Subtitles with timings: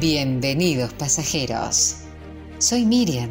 [0.00, 1.96] Bienvenidos pasajeros.
[2.58, 3.30] Soy Miriam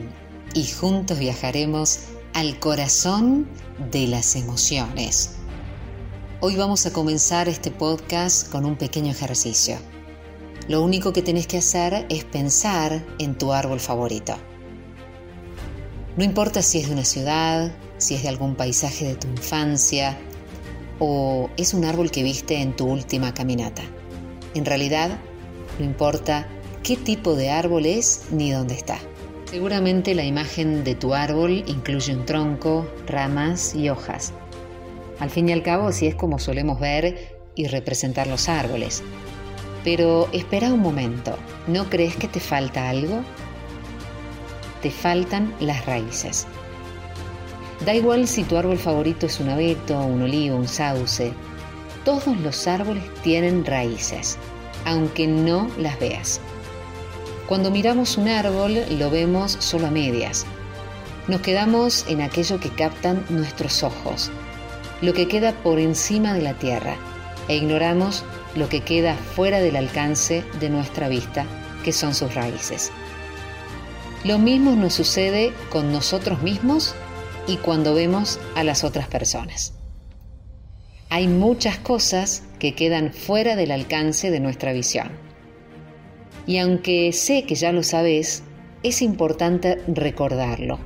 [0.53, 1.99] y juntos viajaremos
[2.33, 3.47] al corazón
[3.89, 5.35] de las emociones.
[6.41, 9.77] Hoy vamos a comenzar este podcast con un pequeño ejercicio.
[10.67, 14.35] Lo único que tenés que hacer es pensar en tu árbol favorito.
[16.17, 20.17] No importa si es de una ciudad, si es de algún paisaje de tu infancia
[20.99, 23.83] o es un árbol que viste en tu última caminata.
[24.53, 25.17] En realidad,
[25.79, 26.47] no importa
[26.87, 28.97] qué tipo de árbol es ni dónde está.
[29.51, 34.31] Seguramente la imagen de tu árbol incluye un tronco, ramas y hojas.
[35.19, 39.03] Al fin y al cabo, así es como solemos ver y representar los árboles.
[39.83, 41.37] Pero espera un momento,
[41.67, 43.19] ¿no crees que te falta algo?
[44.81, 46.47] Te faltan las raíces.
[47.85, 51.33] Da igual si tu árbol favorito es un abeto, un olivo, un sauce.
[52.05, 54.39] Todos los árboles tienen raíces
[54.87, 56.39] aunque no las veas.
[57.47, 60.45] Cuando miramos un árbol lo vemos solo a medias.
[61.27, 64.31] Nos quedamos en aquello que captan nuestros ojos,
[65.01, 66.95] lo que queda por encima de la tierra,
[67.47, 68.23] e ignoramos
[68.55, 71.45] lo que queda fuera del alcance de nuestra vista,
[71.83, 72.91] que son sus raíces.
[74.23, 76.95] Lo mismo nos sucede con nosotros mismos
[77.47, 79.73] y cuando vemos a las otras personas
[81.09, 85.26] hay muchas cosas que quedan fuera del alcance de nuestra visión.
[86.47, 88.41] Y aunque sé que ya lo sabes,
[88.81, 90.79] es importante recordarlo.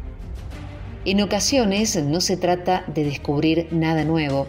[1.05, 4.47] En ocasiones no se trata de descubrir nada nuevo,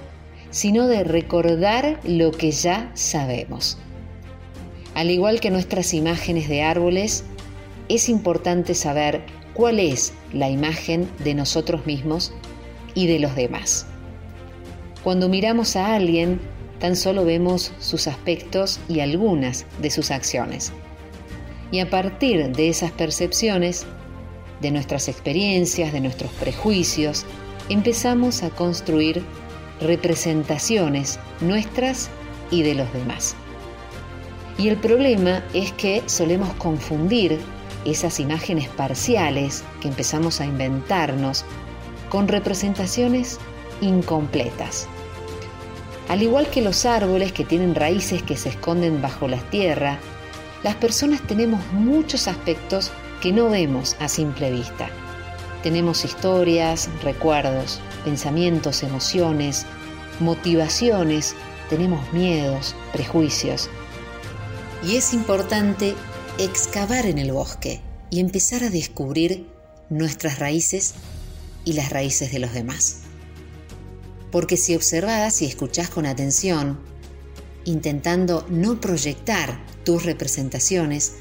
[0.50, 3.78] sino de recordar lo que ya sabemos.
[4.94, 7.24] Al igual que nuestras imágenes de árboles,
[7.88, 9.22] es importante saber
[9.54, 12.32] cuál es la imagen de nosotros mismos
[12.94, 13.86] y de los demás.
[15.02, 16.40] Cuando miramos a alguien,
[16.78, 20.72] tan solo vemos sus aspectos y algunas de sus acciones.
[21.72, 23.86] Y a partir de esas percepciones,
[24.60, 27.24] de nuestras experiencias, de nuestros prejuicios,
[27.68, 29.24] empezamos a construir
[29.80, 32.10] representaciones nuestras
[32.50, 33.34] y de los demás.
[34.58, 37.40] Y el problema es que solemos confundir
[37.84, 41.44] esas imágenes parciales que empezamos a inventarnos
[42.10, 43.38] con representaciones
[43.80, 44.86] incompletas.
[46.08, 49.98] Al igual que los árboles que tienen raíces que se esconden bajo la tierra,
[50.62, 52.90] las personas tenemos muchos aspectos
[53.20, 54.90] que no vemos a simple vista.
[55.62, 59.64] Tenemos historias, recuerdos, pensamientos, emociones,
[60.20, 61.34] motivaciones,
[61.70, 63.70] tenemos miedos, prejuicios.
[64.82, 65.94] Y es importante
[66.38, 67.80] excavar en el bosque
[68.10, 69.46] y empezar a descubrir
[69.88, 70.94] nuestras raíces
[71.64, 73.02] y las raíces de los demás
[74.32, 76.80] porque si observas y escuchás con atención,
[77.64, 81.14] intentando no proyectar tus representaciones,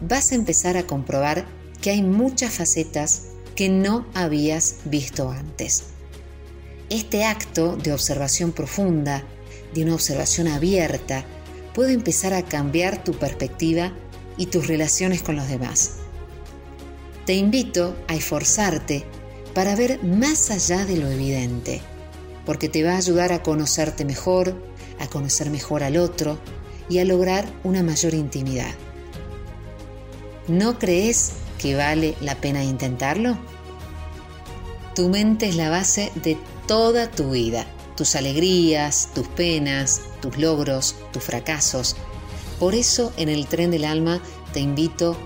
[0.00, 1.46] vas a empezar a comprobar
[1.80, 3.22] que hay muchas facetas
[3.54, 5.84] que no habías visto antes.
[6.90, 9.24] Este acto de observación profunda,
[9.72, 11.24] de una observación abierta,
[11.74, 13.92] puede empezar a cambiar tu perspectiva
[14.36, 15.92] y tus relaciones con los demás.
[17.26, 19.04] Te invito a esforzarte
[19.54, 21.80] para ver más allá de lo evidente
[22.44, 24.54] porque te va a ayudar a conocerte mejor,
[24.98, 26.38] a conocer mejor al otro
[26.88, 28.74] y a lograr una mayor intimidad.
[30.48, 33.38] ¿No crees que vale la pena intentarlo?
[34.94, 37.66] Tu mente es la base de toda tu vida,
[37.96, 41.96] tus alegrías, tus penas, tus logros, tus fracasos.
[42.60, 44.20] Por eso en el tren del alma
[44.52, 45.16] te invito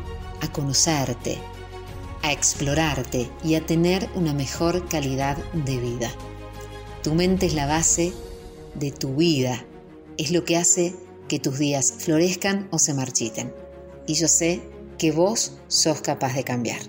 [0.40, 1.38] a conocerte,
[2.22, 6.10] a explorarte y a tener una mejor calidad de vida.
[7.02, 8.12] Tu mente es la base
[8.78, 9.64] de tu vida,
[10.16, 10.94] es lo que hace
[11.28, 13.52] que tus días florezcan o se marchiten.
[14.06, 14.62] Y yo sé
[14.96, 16.80] que vos sos capaz de cambiar.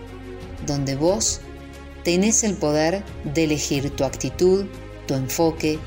[0.65, 1.41] donde vos
[2.05, 4.67] tenés el poder de elegir tu actitud,
[5.05, 5.79] tu enfoque,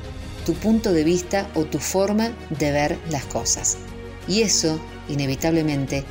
[0.45, 3.79] tu punto de vista o tu forma de ver las cosas.
[4.27, 6.03] Y eso, inevitablemente,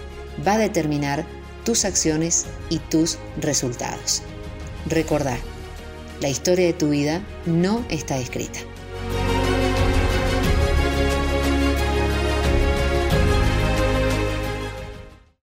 [0.44, 1.24] va a determinar
[1.64, 4.22] tus acciones y tus resultados.
[4.86, 5.38] Recordá,
[6.20, 8.58] la historia de tu vida no está escrita